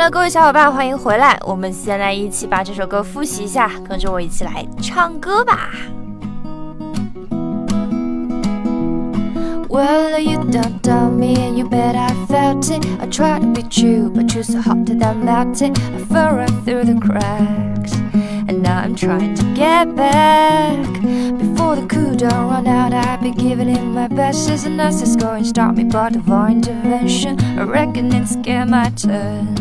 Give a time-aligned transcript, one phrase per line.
[0.00, 1.36] Hello，各位小伙伴，欢迎回来。
[1.44, 5.70] 我们先来一起把这首歌复习一下，跟着我一起来唱歌吧。
[9.68, 12.86] Well, you don't tell me, and you bet I felt it.
[13.00, 15.76] I tried to be true, but you're so hot that I melted.
[15.76, 17.98] I fell right through the cracks,
[18.46, 20.76] and now I'm trying to get back.
[21.40, 24.48] Before the coup don't run out, I've been giving it my best.
[24.48, 27.40] As a nurse is going, to start me, but divine intervention.
[27.58, 29.56] I reckon it's get my turn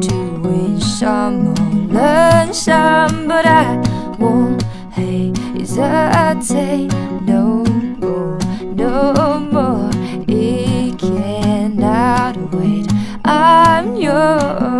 [0.00, 1.54] to win some or
[1.92, 3.76] learn some, but I
[4.18, 7.64] won't hesitate no
[7.98, 9.90] more, no more.
[10.28, 12.86] It cannot wait.
[13.24, 14.74] I'm yours.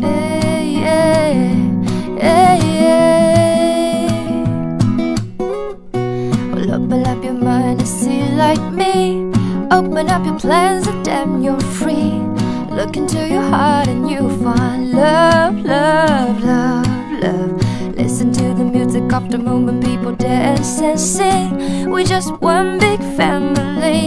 [0.00, 1.32] Hey, yeah,
[2.18, 4.18] hey, yeah.
[6.52, 9.30] Well, open up your mind and see like me.
[9.78, 12.14] Open up your plans and damn, you're free.
[12.78, 16.86] Look into your heart and you find love, love, love,
[17.22, 17.50] love.
[18.00, 21.48] Listen to the music of the moment people dance and sing.
[21.92, 24.02] We're just one big family,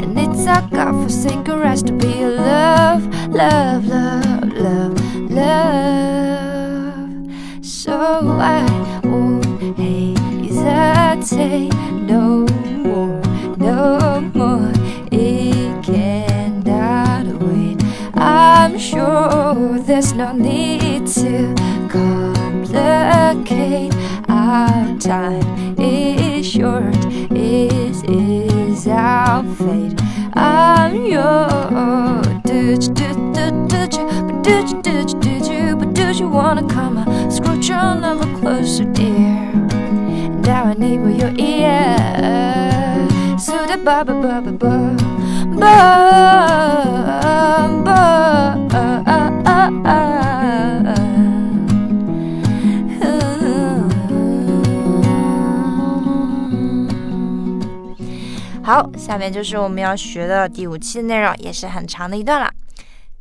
[0.00, 3.02] and it's our God-forsaken right to be love,
[3.42, 4.94] love, love, love,
[5.40, 7.10] love.
[7.82, 7.96] So
[8.56, 8.62] I
[9.10, 9.44] won't
[9.78, 11.74] hesitate
[12.12, 12.29] no
[20.20, 21.54] no need to
[21.88, 22.74] complicate.
[24.28, 26.94] Our time is short,
[27.30, 29.98] is is our fate.
[30.34, 32.26] I'm yours.
[32.44, 37.30] Did you, did, did, did you, but did you, did wanna come on?
[37.30, 39.50] Scrooge your number closer, dear.
[40.44, 41.96] Now I need with your ear.
[43.38, 46.49] So the ba ba ba ba ba
[59.10, 62.48] 下面就是我们要学的第五期内容，也是很长的一段了。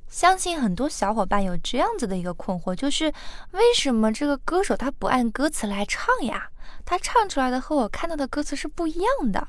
[0.08, 3.12] 相信很多小伙伴有这样子的一个困惑，就是
[3.54, 6.52] 为什么这个歌手他不按歌词来唱呀？
[6.86, 9.48] 他唱出来的和我看到的歌词是不一样的。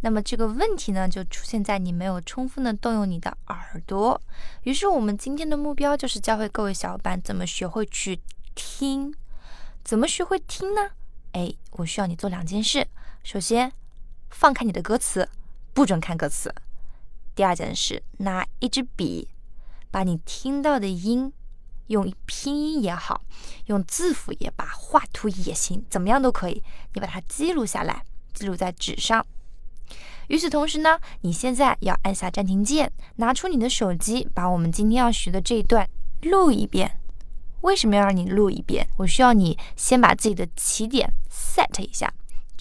[0.00, 4.18] 那么这个问题呢，就出现在你没有充分的动用你的耳朵。
[4.62, 8.18] 于是我们今天的目标就是教会各位小伙伴怎么学会去
[8.54, 9.14] 听。
[9.84, 10.92] 怎么学会听呢？
[11.32, 12.86] 哎，我需要你做两件事。
[13.22, 13.70] 首先，
[14.30, 15.28] 放开你的歌词，
[15.74, 16.54] 不准看歌词。
[17.34, 19.28] 第二件事，拿一支笔，
[19.90, 21.32] 把你听到的音，
[21.86, 23.22] 用拼音也好，
[23.66, 26.62] 用字符也罢，画图也行，怎么样都可以，
[26.92, 29.24] 你把它记录下来，记录在纸上。
[30.28, 35.88] 与此同时呢，你现在要按下暂停键，拿出你的手机，把我们今天要学的这一段
[36.22, 36.98] 录一遍。
[37.62, 38.88] 为什么要让你录一遍？
[38.98, 42.12] 我需要你先把自己的起点 set 一下。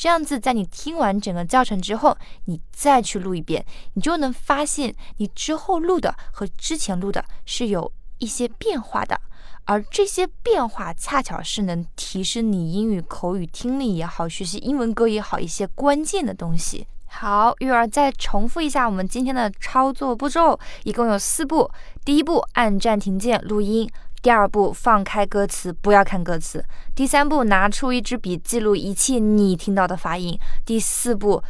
[0.02, 3.64] 这样子，在你听完整个教程之后，你再去录一遍，
[3.94, 9.22] 你就能发现你之后录的和之前录的是有一些变化的，
[9.66, 16.88] 而这些变化恰巧是能提升你英语口语听力也好，学习英文歌也好一些关键的东西。
[17.06, 21.70] 好，玉儿再重复一下我们今天的操作步骤，一共有四步。
[22.04, 23.88] 第一步，按暂停键录音。
[24.22, 26.64] 第二步，放开歌词，不要看歌词。
[26.94, 30.38] 第三步，拿出一支笔，记录一切你听到的发音。
[30.64, 31.42] 第四步，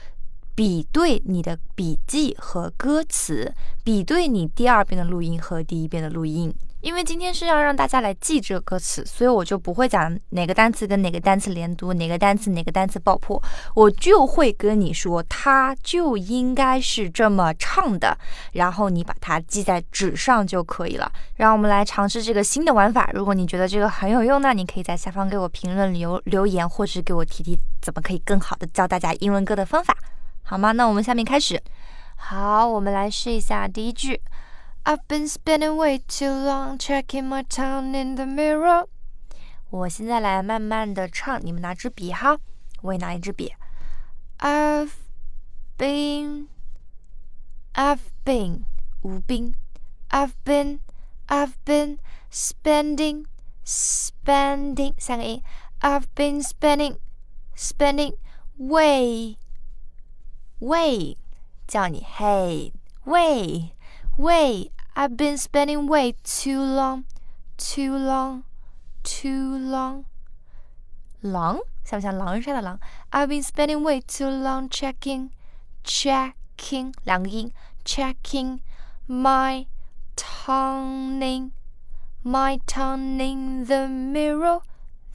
[0.55, 6.53] 比对你的笔记和歌词，比对你第二遍的录音和第一遍的录音。
[6.81, 13.41] 因为今天是要让大家来记这个歌词，所以我就不会讲哪个单词跟哪个单词连读，哪个单词哪个单词爆破，
[13.75, 18.17] 我就会跟你说，它就应该是这么唱的，
[18.53, 21.11] 然后你把它记在纸上就可以了。
[21.35, 23.09] 让我们来尝试这个新的玩法。
[23.13, 29.95] 如果你觉得这个很有用，那你可以在下方给我评论留留言，或是给我提提怎么可以更好的教大家英文歌的方法，
[30.43, 30.71] 好吗？
[30.71, 31.61] 那我们下面开始。
[32.15, 34.19] 好，我们来试一下第一句。
[34.84, 38.86] I've been spending way too long checking my tongue in the mirror。
[39.70, 42.38] 我现在来慢慢的唱，你们拿支笔哈，
[42.82, 43.52] 我也拿一支笔。
[44.38, 44.92] I've
[45.76, 46.46] been,
[47.74, 48.64] I've been
[49.02, 49.54] 吴斌，
[50.10, 50.78] I've been,
[51.26, 51.98] I've been
[52.30, 53.26] spending,
[53.64, 55.42] spending 三个音。
[55.80, 56.98] I've been spending,
[57.56, 58.14] spending
[58.56, 59.36] way,
[60.60, 61.16] way
[61.66, 62.72] 叫你 Hey
[63.04, 63.72] way。
[64.20, 67.04] Way, I've been spending way too long,
[67.58, 68.44] too long,
[69.02, 70.04] too long.
[71.20, 72.78] 狼像不像狼人杀的狼？
[73.10, 75.30] I've been spending way too long checking,
[75.84, 77.52] checking 两个音，
[77.84, 78.60] checking
[79.06, 79.66] my
[80.16, 81.52] turning
[82.22, 84.60] my turning the mirror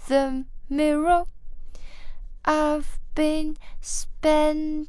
[0.08, 1.26] the mirror.
[2.44, 4.88] I've been spending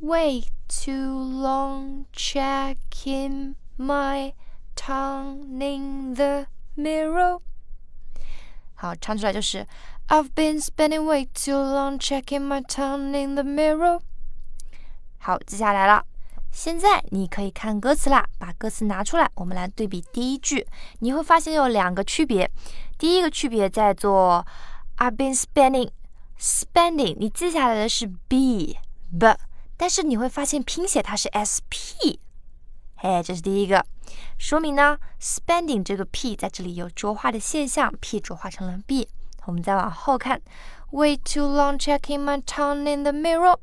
[0.00, 4.32] way too long checking my
[4.76, 6.46] turning the
[6.76, 7.40] mirror.
[8.74, 9.66] 好，唱出来就是
[10.08, 14.00] I've been spending way too long checking my tongue in the mirror。
[15.18, 16.04] 好，接下来了，
[16.50, 20.66] 现在你可以看歌词啦，把歌词拿出来，我们来对比第一句，
[20.98, 22.50] 你会发现有两个区别。
[22.98, 24.46] 第一个区别在做
[24.98, 25.90] I've been spending
[26.38, 28.76] spending，你记下来的是 b
[29.18, 29.34] b，
[29.79, 32.19] 但是你会发现拼写它是 s p。
[32.97, 33.85] 哎，这是第一个，
[34.37, 39.07] 说明呢，spending 这个 p 在这里有浊化的现象，p 浊化成了 b。
[39.45, 40.41] 我们再往后看
[40.91, 43.57] ，way too long checking my tongue in the mirror。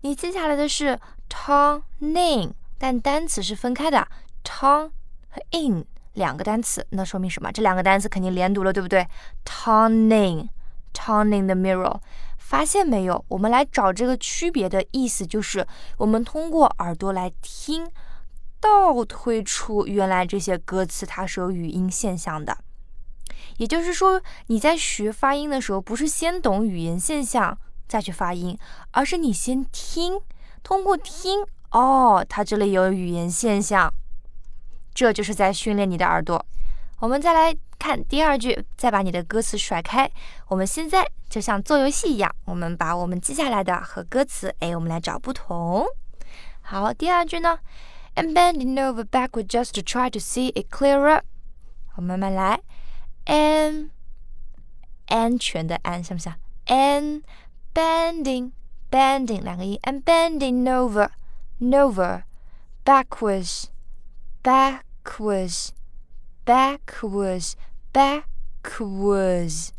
[0.00, 0.98] 你记下来的是
[1.30, 4.08] tongue，但单词是分开的
[4.42, 4.90] ，tongue
[5.28, 7.52] 和 in 两个单词，那说明什么？
[7.52, 9.06] 这两个单词肯定连读了，对不对
[9.44, 12.00] ？tongue，tongue in the mirror。
[12.52, 13.24] 发现没有？
[13.28, 15.66] 我们来找这个区别的意思，就是
[15.96, 17.90] 我们通过耳朵来听。
[18.60, 22.54] 倒推出原来这些歌词它是有语音现象的，
[23.56, 27.56] 也就是说你在学发音的时候，不是先懂语言现象
[27.88, 28.56] 再去发音，
[28.90, 30.20] 而是你先听，
[30.62, 33.90] 通过听哦，它这里有语言现象，
[34.92, 36.44] 这就是在训练你的耳朵。
[37.00, 40.08] 我们再来看第二句，再把你的歌词甩开，
[40.46, 45.84] 我们现在就像做游戏一样，我们把我们记下来的和歌词，哎，我们来找不同。
[46.60, 47.58] 好，第二句呢
[48.14, 51.22] ？and bending over backward just to try to see it clearer。
[51.88, 52.60] 好，慢慢来
[53.26, 53.90] ，and
[55.08, 56.32] 安全的安，像不像
[56.66, 57.24] ？and
[57.74, 58.52] bending
[58.92, 61.10] bending 两个音，and bending over
[61.60, 62.22] over
[62.84, 63.64] backwards
[64.44, 65.70] backwards
[66.46, 67.54] backwards
[67.93, 69.73] backwards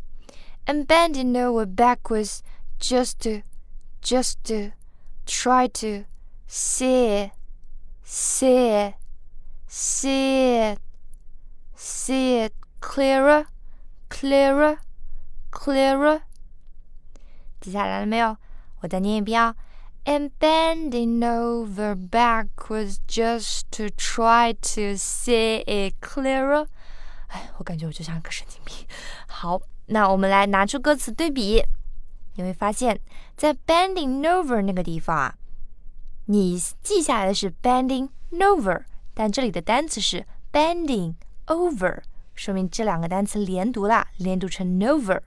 [0.65, 2.43] and bending over backwards
[2.79, 3.41] just to
[4.01, 4.71] just to
[5.25, 6.05] try to
[6.47, 7.31] see
[8.03, 8.93] see it,
[9.67, 10.79] see it,
[11.75, 13.45] see it clearer,
[14.09, 14.79] clearer,
[15.51, 16.21] clearer。
[17.61, 18.37] 记下来了没有？
[18.81, 19.55] 我再念一遍啊。
[20.05, 26.67] And bending over backwards just to try to see it clearer。
[27.28, 28.86] 哎，我感觉我就像个神经病。
[29.26, 31.62] 好，那我们来拿出歌词对比，
[32.34, 33.00] 你会发现
[33.36, 35.34] 在 bending over 那个地方啊。
[36.26, 41.14] 你记下来的是 bending over，但这里的单词是 bending
[41.46, 42.02] over，
[42.34, 45.20] 说明这两个单词连读了，连读成 over。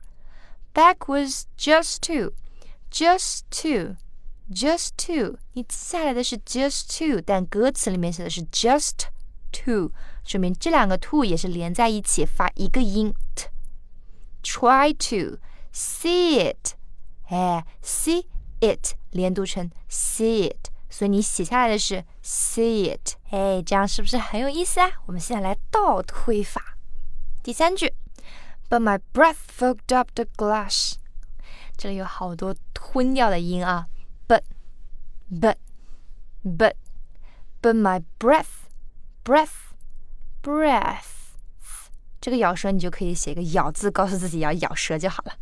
[0.74, 9.08] Back was just to，just to，just to，你记下来的是 just to，但歌词里面写的是 just
[9.52, 9.92] to，
[10.24, 13.48] 说明这两个 to 也是连在一起发一个音 t。
[14.44, 15.40] Try to
[15.74, 16.76] see it，
[17.30, 18.26] 哎，see
[18.62, 20.70] it 连读成 see it。
[20.90, 24.90] 所以你写下来的是 see it，哎，这样是不是很有意思啊？
[25.06, 26.78] 我们现在来倒推法。
[27.44, 27.94] 第三句
[28.70, 30.94] ，But my breath fogged up the glass，
[31.76, 33.88] 这里有好多吞掉的音啊。
[34.28, 34.44] But
[35.30, 35.58] but
[36.44, 36.76] but
[37.62, 38.67] but my breath
[39.27, 39.73] breath
[40.43, 41.05] breath，
[42.21, 45.35] 这个咬舌你就可以写个咬字，告诉自己要咬舌就好了。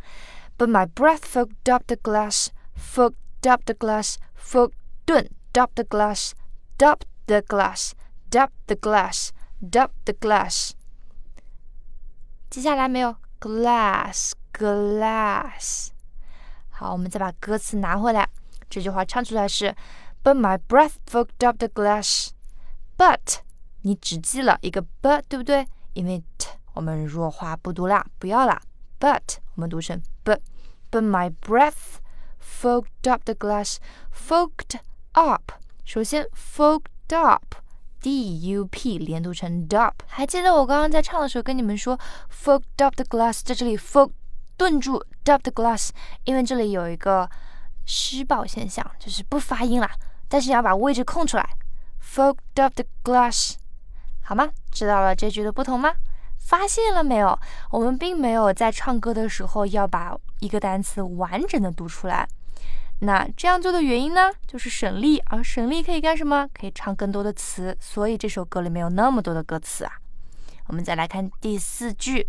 [0.57, 4.73] But my breath fogged up the glass，fogged up the glass，fogged
[5.05, 6.31] 顿 dub the glass,
[6.77, 7.93] dub the glass,
[8.29, 9.29] dub the glass,
[9.61, 10.71] dub the glass。
[12.49, 13.15] 记下来没有？
[13.39, 15.89] glass glass。
[16.69, 18.29] 好，我们再把歌词拿回来。
[18.69, 19.75] 这句话唱出来是：
[20.23, 22.29] But my breath fogged up the glass.
[22.97, 23.39] But
[23.86, 25.64] 你只记了一个 but，对不对？
[25.92, 28.60] 因为 t 我们弱化不读啦，不要啦。
[28.98, 30.40] But 我们读成 but。
[30.90, 32.00] But my breath
[32.40, 33.76] fogged up the glass.
[34.12, 34.80] Fogged
[35.12, 35.52] up，
[35.84, 39.92] 首先 fogged up，d u p 连读成 dup。
[40.08, 41.96] 还记得我刚刚在唱的时候跟你们说
[42.28, 44.10] fogged up the glass，在这里 fog
[44.56, 45.90] 顿住 dup the glass，
[46.24, 47.30] 因为这里有一个
[47.84, 49.88] 失爆现象，就是不发音了。
[50.28, 51.56] 但是要把位置空出来
[52.02, 53.54] ，fogged up the glass，
[54.26, 54.50] 好吗？
[54.72, 55.94] 知道了这句的不同吗？
[56.38, 57.38] 发现了没有？
[57.70, 62.28] 我们并没有在唱歌的时候要把一个单词完整的读出来。
[63.00, 66.48] 那这样做的原因呢，就是省力，而省力可以干什么？
[66.52, 69.92] 可以唱更多的词，所以这首歌里面有那么多的歌词啊。
[70.66, 72.26] 我们再来看第四句，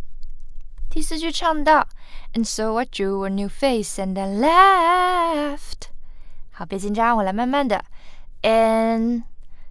[0.90, 1.88] 第四句唱到
[2.34, 5.90] ，And so I drew a new face and I laughed。
[6.52, 7.84] 好，别紧张，我来慢慢的。
[8.42, 9.24] And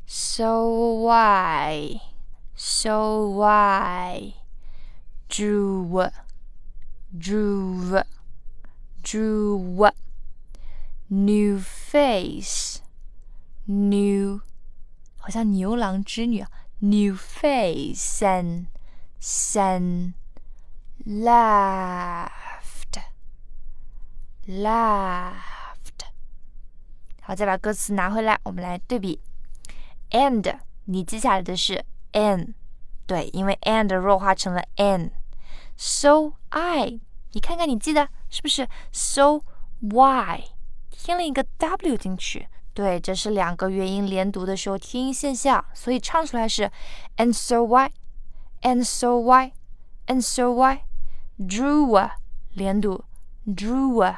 [0.06, 2.00] so why,
[2.75, 4.33] so why,
[5.27, 6.09] drew,
[7.17, 8.01] drew,
[9.03, 9.91] drew,
[11.07, 12.79] new face,
[13.65, 14.41] new，
[15.17, 18.67] 好像牛郎织女啊，new face and
[19.19, 20.13] sun
[21.05, 22.31] laughed,
[24.47, 25.41] laughed。
[27.21, 29.19] 好，再把歌词拿回来，我们来对比。
[30.09, 32.55] And，你记下来的是 n，
[33.05, 36.99] 对，因为 and 弱化成了 n。So I，
[37.31, 38.67] 你看看你记得是不是？
[38.91, 39.41] So
[39.79, 40.43] why，
[40.89, 46.71] 添了一个 w 进去，对，这是两个元音连读的时候天音现象，所以唱出来是
[47.17, 52.11] And so why，And so why，And so why，drew
[52.53, 53.03] 连读，
[53.47, 54.17] drew，drew。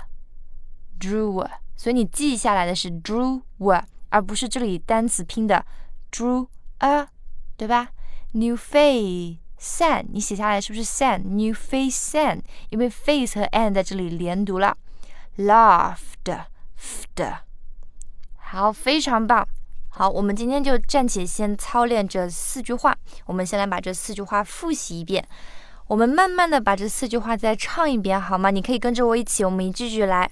[1.76, 3.42] 所以你记下来的是 drew，
[4.10, 5.66] 而不是这里单词拼的
[6.12, 6.48] drew
[6.80, 7.08] a，
[7.58, 7.90] 对吧
[8.39, 12.41] ？New face san，你写下来是不是 san？New face san，
[12.71, 14.77] 因为 face 和 and 在这里连读了。
[15.39, 17.39] Laughed，fed，
[18.37, 19.49] 好，非常棒。
[19.89, 22.97] 好，我们今天就暂且先操练这四句话。
[23.27, 25.27] 我们先来把这四句话复习一遍。
[25.89, 28.51] 我们慢慢的把这四句话再唱一遍，好吗？
[28.51, 30.31] 你可以跟着我一起，我们一句句来。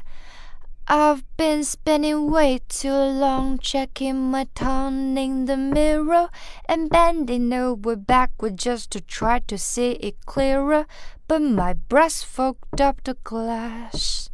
[0.88, 6.30] I've been spending way too long checking my tongue in the mirror
[6.68, 10.86] and bending over backward just to try to see it clearer,
[11.30, 14.30] but my breast fogged up the glass.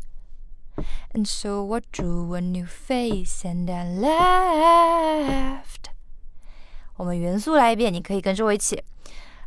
[1.14, 5.92] And so I drew a new face and then laughed.
[6.96, 8.84] 我们元素来一遍，你可以跟着我一起。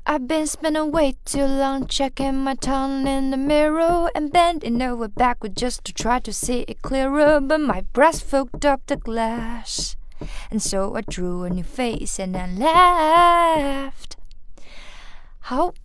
[0.07, 5.07] I've been spending way too long checking my tongue in the mirror and bending over
[5.07, 9.97] backward just to try to see it clearer, but my breast fogged up the glass.
[10.51, 14.15] And so I drew a new face and I laughed.
[15.39, 15.84] 好。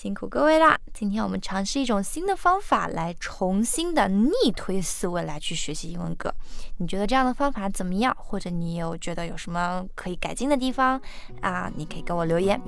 [0.00, 0.78] 辛苦各位啦！
[0.94, 6.32] 今天我们尝试一种新的方法来重新的逆推思维来去学习英文歌。
[6.78, 8.16] 你觉得这样的方法怎么样？
[8.18, 10.98] 或者你有觉得有什么可以改进的地方
[11.42, 11.70] 啊？
[11.76, 12.58] 你可以给我留言，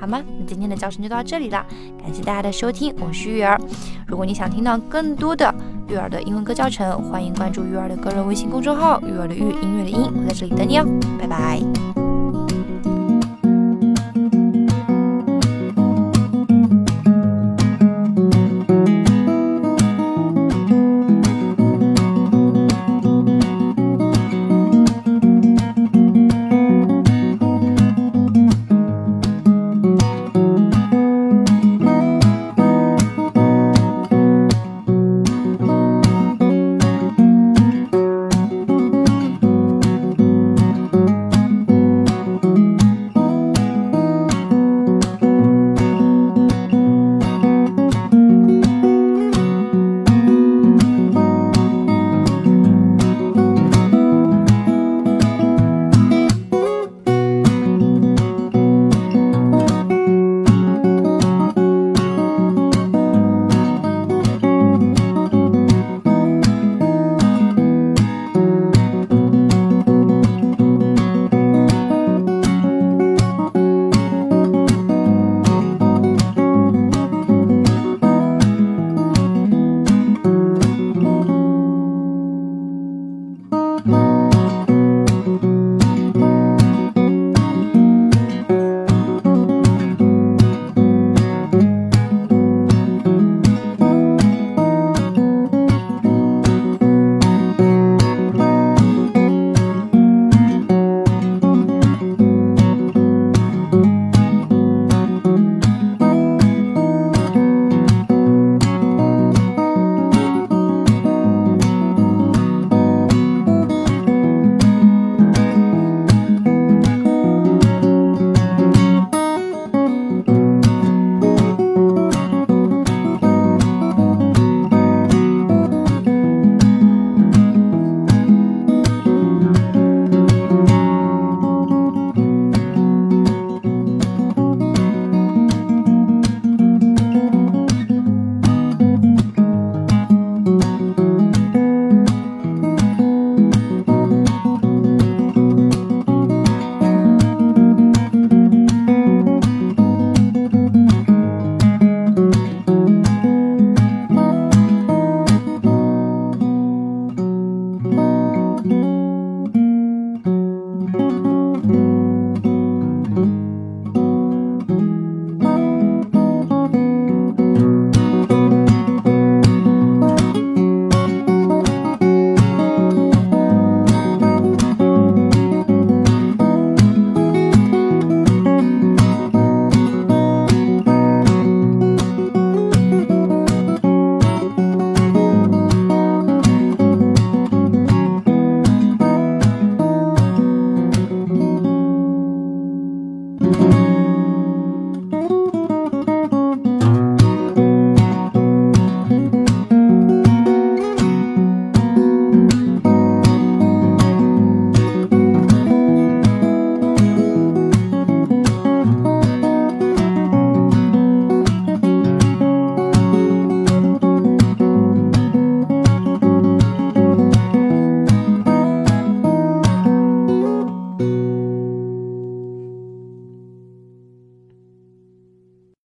[0.00, 0.20] 好吗？
[0.40, 1.64] 那今天的教程就到这里了，
[2.02, 3.56] 感谢大家的收听，我是玉儿。
[4.08, 5.54] 如果你想听到更多的
[5.86, 10.84] 育儿的英文歌教程，欢迎关注育儿的个人微信公众号“育儿的育音乐的音”，我在这里等你哦，
[11.20, 12.09] 拜拜。